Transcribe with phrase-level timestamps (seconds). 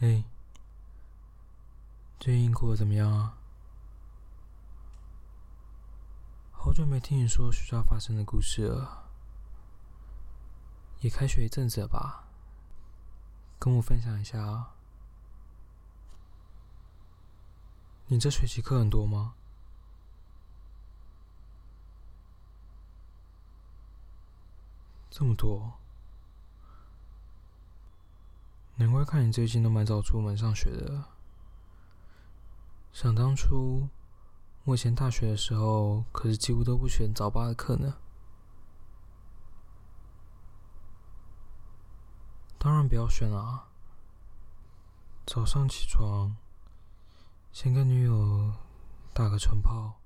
[0.00, 0.22] 哎，
[2.20, 3.36] 最近过得怎么样啊？
[6.52, 9.10] 好久没听你说学校发生的故事了，
[11.00, 12.28] 也开学一阵子了吧？
[13.58, 14.76] 跟我分享一下啊。
[18.06, 19.34] 你这学期课很多吗？
[25.10, 25.80] 这么多，
[28.78, 31.04] 难怪看你最近都蛮早出门上学的。
[32.92, 33.88] 想当初，
[34.62, 37.96] 我以前大学的时候，可是几乎都不选早八的课呢。
[42.56, 43.68] 当然不要选啊！
[45.26, 46.36] 早上起床，
[47.50, 48.52] 先跟女友
[49.12, 50.00] 打个晨泡，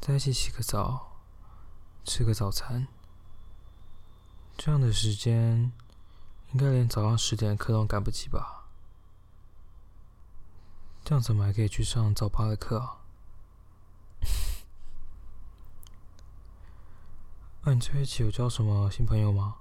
[0.00, 1.20] 再一起洗个澡，
[2.02, 2.88] 吃个早餐。
[4.56, 5.70] 这样的时间，
[6.52, 8.64] 应该连早上十点的课都赶不及吧？
[11.04, 12.98] 这样怎么还可以去上早八的课啊？
[17.62, 19.56] 那、 你这学期有交什么新朋友吗？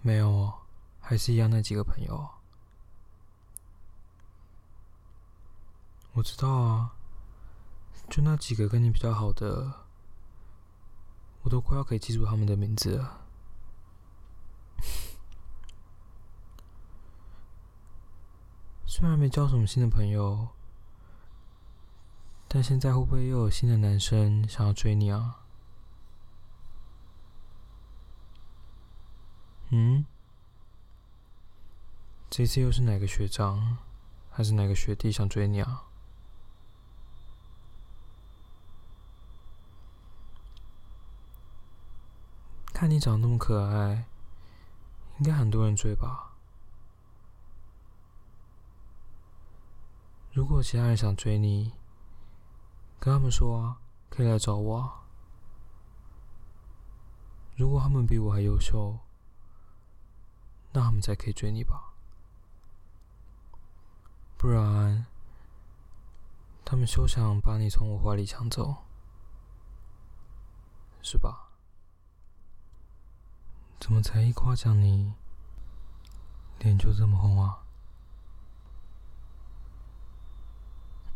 [0.00, 0.52] 没有，
[1.00, 2.28] 还是一样那几个朋友。
[6.14, 6.96] 我知道啊。
[8.10, 9.81] 就那几个跟你比较好的，
[11.42, 13.26] 我都快要可以记住他们的名字了。
[18.86, 20.48] 虽然没交什么新的朋友，
[22.48, 25.40] 但现在会不会又有新的男生想要追你啊？
[29.70, 30.04] 嗯？
[32.28, 33.78] 这次又是哪个学长，
[34.30, 35.84] 还是哪个学弟想追你啊？
[42.82, 44.06] 看你长那么可爱，
[45.18, 46.32] 应该很多人追吧？
[50.32, 51.74] 如果其他人想追你，
[52.98, 53.78] 跟他们说啊，
[54.10, 55.04] 可以来找我。
[57.54, 58.98] 如果他们比我还优秀，
[60.72, 61.92] 那他们才可以追你吧？
[64.36, 65.06] 不然，
[66.64, 68.78] 他们休想把你从我怀里抢走，
[71.00, 71.41] 是吧？
[73.82, 75.12] 怎么才一夸奖你，
[76.60, 77.64] 脸就这么红啊？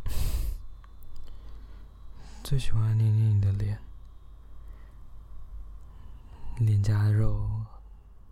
[2.43, 3.81] 最喜欢捏捏你的脸，
[6.57, 7.49] 脸颊的肉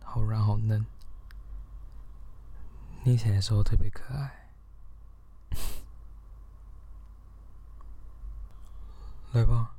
[0.02, 0.84] 好软好嫩，
[3.04, 4.48] 捏起来的时候特别可爱。
[9.30, 9.76] 来吧，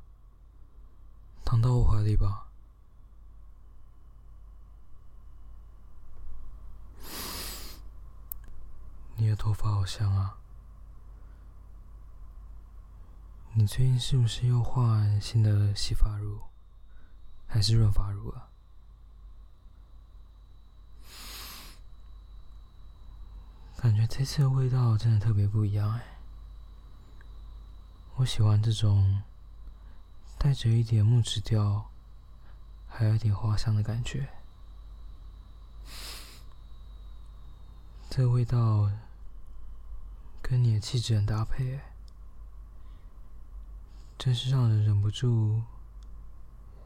[1.44, 2.45] 躺到我怀里吧。
[9.36, 10.38] 头发好香啊！
[13.52, 16.40] 你最近是不是又换新的洗发乳，
[17.46, 18.48] 还是润发乳啊？
[23.76, 26.18] 感觉这次的味道真的特别不一样哎！
[28.16, 29.22] 我喜欢这种
[30.38, 31.90] 带着一点木质调，
[32.88, 34.28] 还有一点花香的感觉。
[38.10, 38.90] 这味道。
[40.48, 41.80] 跟你的气质很搭配，
[44.16, 45.64] 真是让人忍不住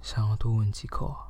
[0.01, 1.29] 想要多闻几口啊！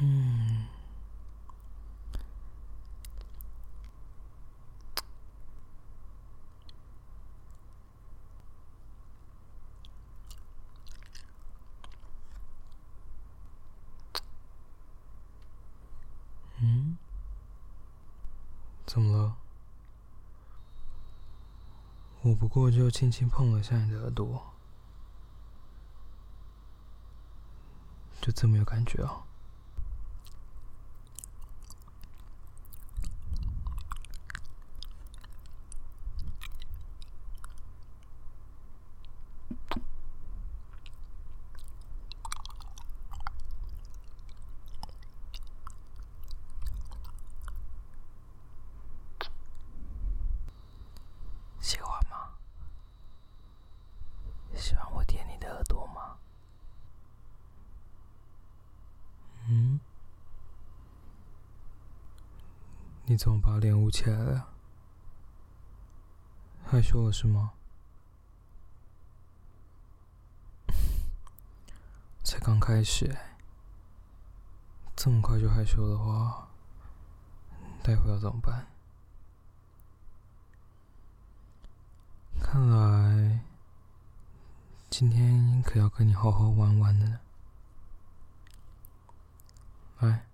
[0.00, 0.66] 嗯。
[18.96, 19.36] 怎么了？
[22.22, 24.54] 我不过就轻轻碰了下你的耳朵，
[28.22, 29.26] 就这么有感觉啊？
[63.16, 64.48] 你怎么把脸捂起来了？
[66.66, 67.54] 害羞了是吗？
[72.22, 73.16] 才刚开始，
[74.94, 76.48] 这么快就害羞的话，
[77.82, 78.66] 待会要怎么办？
[82.38, 83.40] 看来
[84.90, 87.20] 今天可要跟你好好玩玩了。
[90.00, 90.26] 来。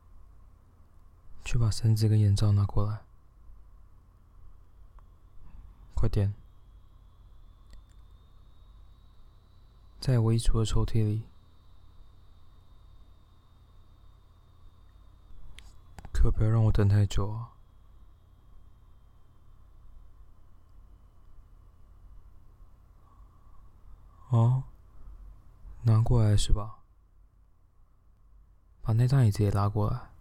[1.45, 3.03] 去把绳子跟眼罩拿过来，
[5.95, 6.35] 快点。
[10.01, 11.25] 在我衣橱的抽屉里，
[16.13, 17.53] 可不要让我等太久啊！
[24.31, 24.65] 哦，
[25.83, 26.79] 拿过来是吧？
[28.81, 30.12] 把那张椅子也拉过来，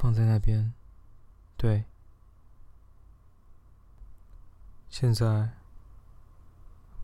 [0.00, 0.72] 放在那边。
[1.58, 1.84] 对，
[4.88, 5.50] 现在。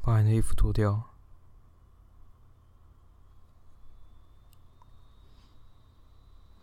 [0.01, 1.03] 把你的衣服脱掉。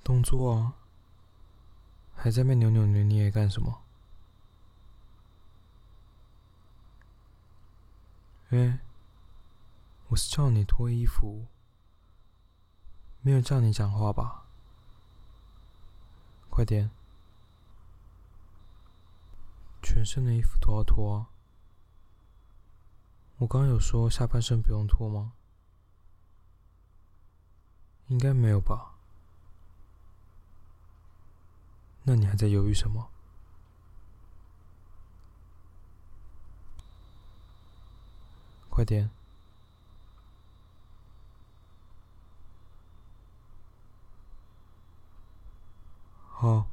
[0.01, 0.75] 动作啊，
[2.15, 3.81] 还在那扭扭捏捏干什么？
[8.51, 8.79] 哎，
[10.07, 11.47] 我是叫你脱衣服，
[13.19, 14.42] 没有叫你讲话吧？
[16.53, 16.91] 快点，
[19.81, 21.25] 全身的衣服都要脱。
[23.37, 25.33] 我刚刚有说下半身不用脱吗？
[28.05, 28.93] 应该没有吧？
[32.03, 33.09] 那你还在犹豫什么？
[38.69, 39.09] 快点！
[46.43, 46.67] 好，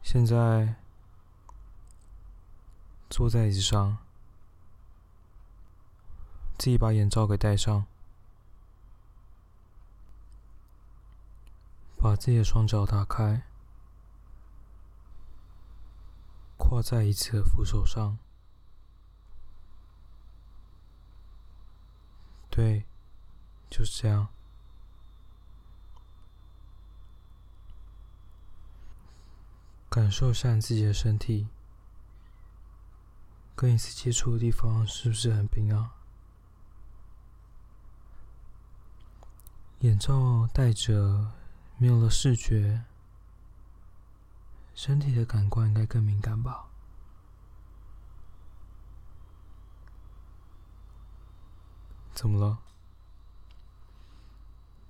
[0.00, 0.76] 现在
[3.08, 3.98] 坐在椅子上。
[6.56, 7.86] 自己把眼罩给戴上，
[11.96, 13.42] 把自己的双脚打开，
[16.58, 18.18] 跨在椅子的扶手上。
[22.50, 22.84] 对，
[23.68, 24.28] 就是这样。
[29.90, 31.48] 感受一下你自己的身体，
[33.56, 35.96] 跟椅子接触的地方是不是很冰啊？
[39.80, 41.32] 眼罩戴着，
[41.76, 42.84] 没有了视觉，
[44.76, 46.68] 身体的感官应该更敏感吧？
[52.14, 52.60] 怎么了？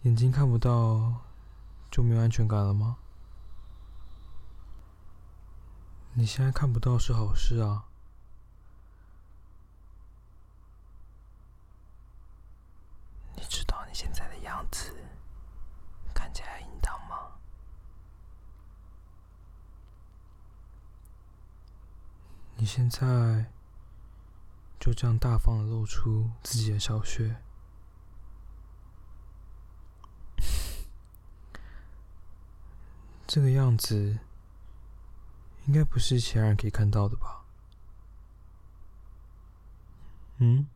[0.03, 1.23] 眼睛看不到
[1.91, 2.99] 就没有安全感了吗？
[6.21, 7.87] 你现在看不到是好事啊。
[13.35, 14.95] 你知道你现在的样子
[16.13, 17.39] 看起来淫荡吗？
[22.57, 23.51] 你现在
[24.79, 27.41] 就这样大方的露出自己的小穴，
[33.27, 34.19] 这个样子
[35.71, 37.45] 应该不是其他人可以看到的吧？
[40.39, 40.67] 嗯？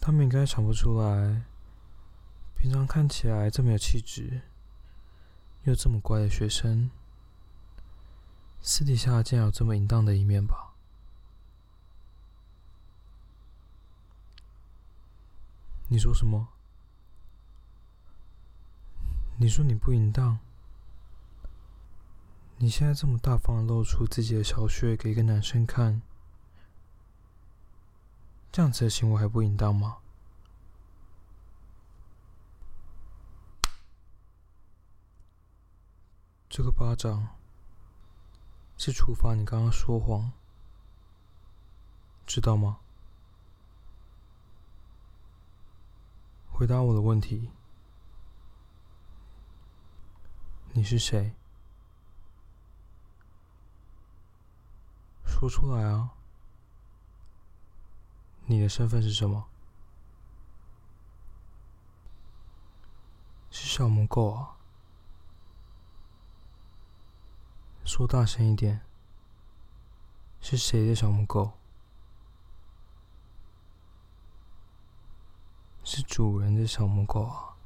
[0.00, 1.44] 他们应该想不出来，
[2.56, 4.40] 平常看起来这么有气质，
[5.64, 6.90] 又这么乖的学生，
[8.62, 10.72] 私底下竟然有这么淫荡的一面吧？
[15.88, 16.48] 你说什么？
[19.36, 20.38] 你说你不淫荡？
[22.58, 26.00] 你现在这么大方的露出自己的小穴给一个男生看？
[28.50, 29.98] 这样子的行为还不淫荡吗？
[36.48, 37.36] 这个巴掌
[38.78, 40.32] 是处罚你刚刚说谎，
[42.26, 42.78] 知道吗？
[46.50, 47.50] 回答我的问题，
[50.72, 51.34] 你是谁？
[55.38, 56.14] 说出来啊！
[58.46, 59.46] 你的身份是什么？
[63.50, 64.56] 是小母狗啊！
[67.84, 68.80] 说大声一点！
[70.40, 71.52] 是谁的小母狗？
[75.84, 77.56] 是主人的小母狗啊！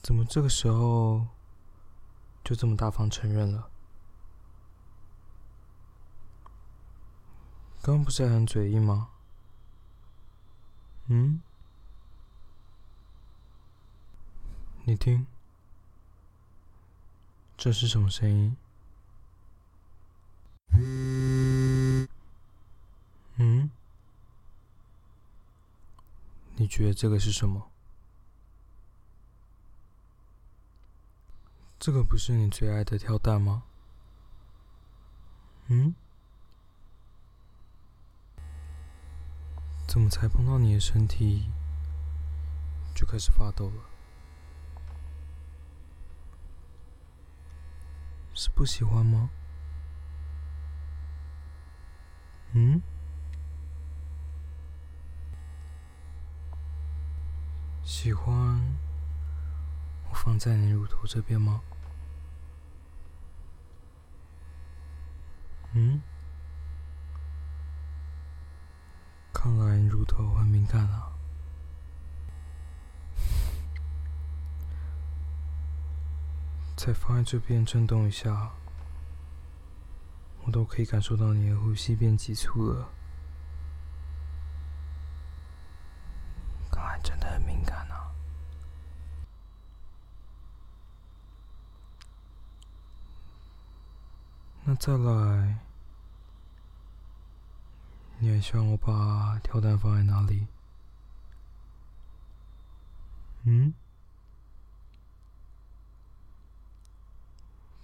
[0.00, 1.26] 怎么这个时候
[2.42, 3.70] 就这么大方承认了？
[7.86, 9.10] 刚不是还很嘴硬吗？
[11.08, 11.42] 嗯？
[14.84, 15.26] 你听，
[17.58, 18.56] 这是什么声音？
[23.36, 23.70] 嗯？
[26.56, 27.70] 你觉得这个是什么？
[31.78, 33.64] 这个不是你最爱的跳蛋吗？
[35.66, 35.94] 嗯？
[39.94, 41.52] 怎么才碰到你的身体
[42.96, 43.84] 就开始发抖了？
[48.34, 49.30] 是不喜欢吗？
[52.54, 52.82] 嗯？
[57.84, 58.76] 喜欢
[60.08, 61.62] 我放在你乳头这边吗？
[65.72, 66.02] 嗯？
[69.32, 71.12] 看来你头很敏感啊，
[76.76, 78.52] 再放在这边震动一下，
[80.44, 82.88] 我都可以感受到你的呼吸变急促了。
[86.70, 88.12] 看来真的很敏感啊。
[94.64, 95.63] 那再来。
[98.24, 100.46] 你还希望我把跳蛋放在哪里？
[103.42, 103.74] 嗯？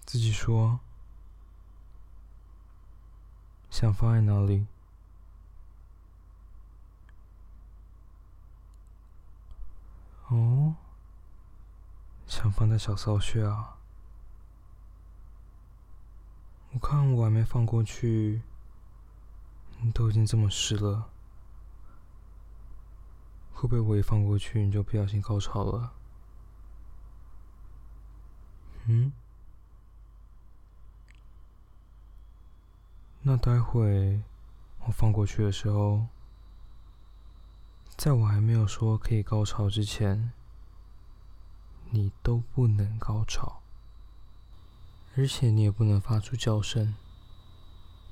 [0.06, 0.80] 自己说，
[3.68, 4.66] 想放在哪里？
[10.28, 10.74] 哦，
[12.26, 13.76] 想放在小骚穴啊？
[16.72, 18.40] 我看我还没放过去。
[19.82, 21.10] 你都已经这么湿了，
[23.52, 25.92] 会不会我一放过去你就不小心高潮了？
[28.86, 29.12] 嗯？
[33.22, 34.22] 那待会
[34.86, 36.06] 我放过去的时候，
[37.96, 40.32] 在我还没有说可以高潮之前，
[41.90, 43.60] 你都不能高潮，
[45.16, 46.94] 而且你也不能发出叫声，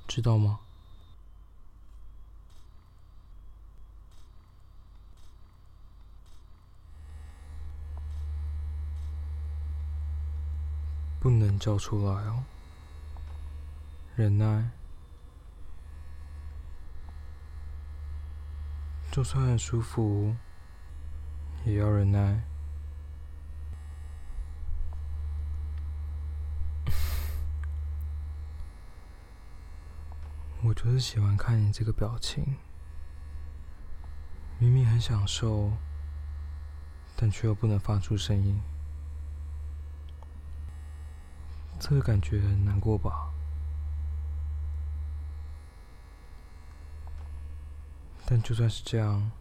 [0.07, 0.59] 知道吗？
[11.59, 12.45] 叫出来哦，
[14.15, 14.69] 忍耐，
[19.11, 20.35] 就算很舒服，
[21.65, 22.41] 也要忍耐。
[30.61, 32.57] 我就是喜欢看你这个表情，
[34.57, 35.71] 明明很享受，
[37.15, 38.61] 但却又不能发出声音。
[41.79, 43.31] 这个感觉很难过吧？
[48.25, 49.31] 但就算是这样，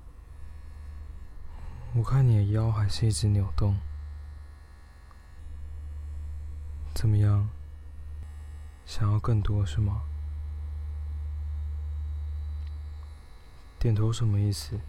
[1.94, 3.76] 我看你的腰还是一直扭动。
[6.94, 7.50] 怎么样？
[8.86, 10.02] 想要更多是吗？
[13.78, 14.80] 点头什么意思？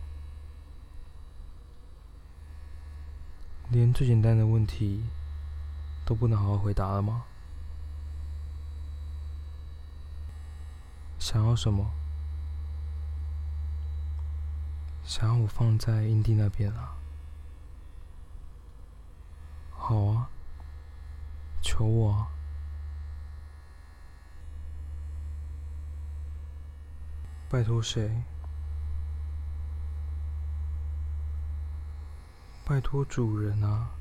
[3.70, 5.04] 连最简单的问题
[6.06, 7.26] 都不能好好回答了吗？
[11.32, 11.92] 想要什么？
[15.04, 16.98] 想要我放在阴蒂那边啊？
[19.70, 20.32] 好啊，
[21.62, 22.32] 求我啊！
[27.48, 28.24] 拜托谁？
[32.66, 33.92] 拜托主人啊！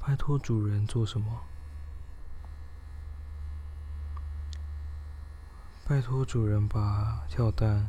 [0.00, 1.42] 拜托主人做什么？
[5.88, 7.88] 拜托主人把跳蛋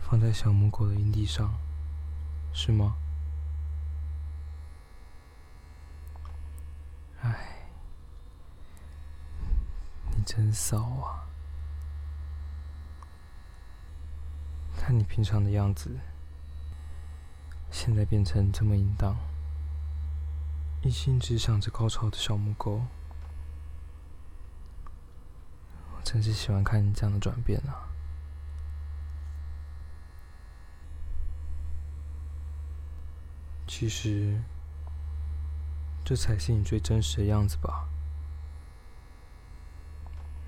[0.00, 1.52] 放在小母狗的阴蒂上，
[2.54, 2.96] 是吗？
[7.20, 7.68] 哎，
[10.16, 11.28] 你真骚啊！
[14.78, 15.90] 看你平常的样子，
[17.70, 19.14] 现在变成这么淫荡，
[20.82, 22.80] 一心只想着高潮的小母狗。
[26.06, 27.90] 真是喜欢看你这样的转变啊。
[33.66, 34.40] 其实
[36.04, 37.88] 这才是你最真实的样子吧。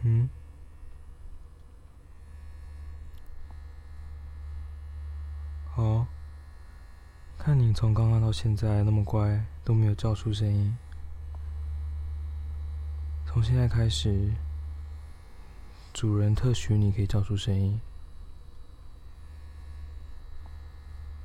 [0.04, 0.28] 嗯。
[5.74, 6.06] 哦
[7.36, 10.76] 看你从刚刚到现在那么乖都没有叫出声音。
[13.26, 14.32] 从现在开始
[15.98, 17.80] 主人特许你可以叫出声音。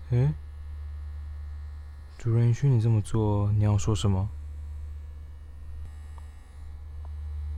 [0.09, 0.33] 诶，
[2.17, 4.27] 主人允许你这么做，你要说什么？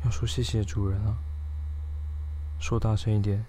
[0.03, 1.15] 要说谢谢主人啊，
[2.59, 3.45] 说大声一点。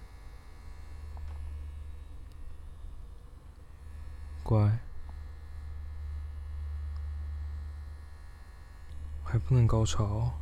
[4.45, 4.79] 乖，
[9.25, 10.39] 还不能高潮。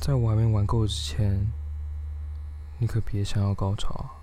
[0.00, 1.46] 在我还没玩够之前，
[2.78, 4.16] 你可别想要高潮！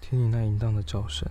[0.00, 1.28] 听你那淫荡的叫声，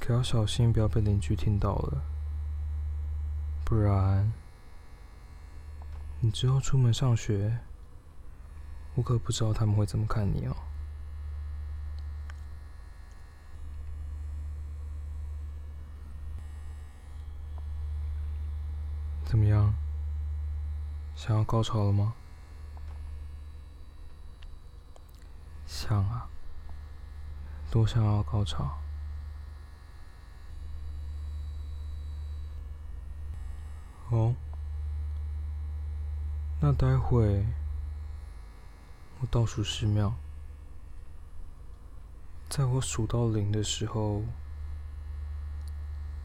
[0.00, 2.02] 可要小心，不要被邻居听到了，
[3.64, 4.32] 不然
[6.18, 7.60] 你之后出门上学，
[8.96, 10.56] 我可不知道他们会怎么看你哦。
[19.30, 19.72] 怎么样？
[21.14, 22.14] 想要高潮了吗？
[25.68, 26.28] 想啊，
[27.70, 28.80] 多想要高潮。
[34.08, 34.34] 哦，
[36.60, 37.46] 那待会
[39.20, 40.12] 我倒数十秒，
[42.48, 44.24] 在我数到零的时候，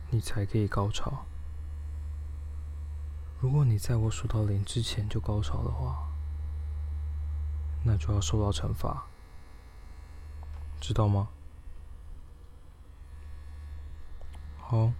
[0.10, 1.28] 你才可以高潮。
[3.46, 6.10] 如果你在我数到零之前就高潮的话，
[7.84, 9.06] 那就要受到惩罚，
[10.82, 11.28] 知道吗？
[14.58, 14.92] 好，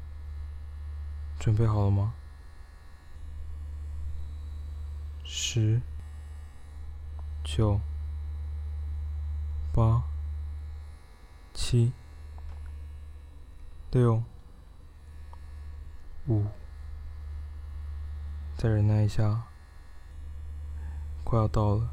[1.40, 2.14] 准备好了吗？
[5.24, 5.82] 十、
[7.44, 7.82] 九、
[9.74, 10.04] 八、
[11.52, 11.92] 七、
[13.90, 14.22] 六、
[16.28, 16.46] 五。
[18.58, 19.44] 再忍耐一下，
[21.24, 21.90] 快要到了。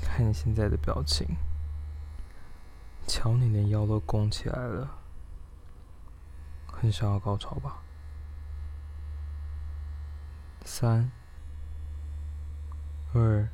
[0.00, 1.36] 看你现在的表情，
[3.06, 4.98] 瞧你连腰都弓起来了，
[6.68, 7.82] 很想要高潮吧？
[10.64, 11.10] 三、
[13.12, 13.48] 二，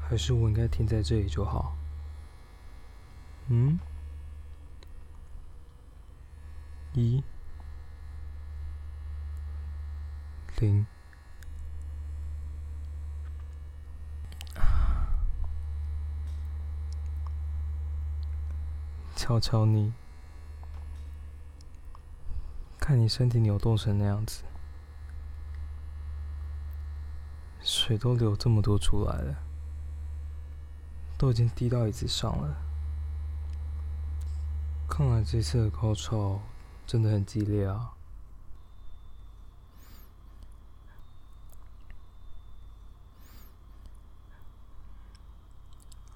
[0.00, 1.76] 还是我应该停在这里就好？
[3.46, 3.78] 嗯？
[6.96, 7.24] 一
[10.60, 10.86] 零，
[19.16, 19.92] 瞧瞧你，
[22.78, 24.44] 看你身体扭动成那样子，
[27.60, 29.34] 水都流这么多出来了，
[31.18, 32.56] 都已经滴到椅子上了。
[34.88, 36.40] 看来这次的高潮。
[36.86, 37.94] 真的很激烈啊！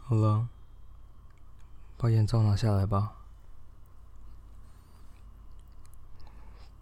[0.05, 0.49] 好了，
[1.97, 3.17] 把眼罩拿下来吧。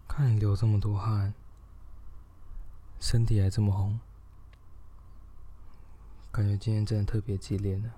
[0.07, 1.33] 看你流这么多汗，
[2.99, 3.99] 身体还这么红，
[6.31, 7.91] 感觉今天真的特别激烈呢。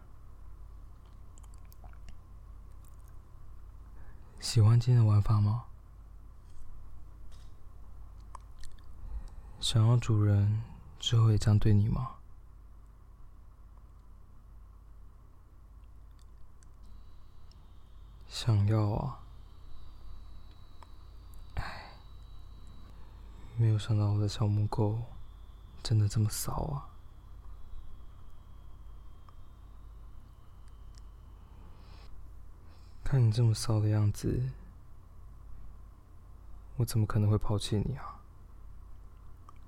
[4.39, 5.65] 喜欢今天的玩法吗？
[9.62, 10.63] 想要主人
[11.00, 12.15] 之后也这样对你吗？
[18.30, 19.19] 想要啊！
[21.56, 21.91] 哎，
[23.58, 25.02] 没有想到我的小母狗
[25.84, 26.88] 真的这么骚啊！
[33.04, 34.52] 看你这么骚的样子，
[36.78, 38.18] 我怎么可能会抛弃你啊？